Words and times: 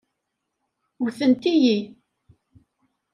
Wten-iyi. 1.01 1.77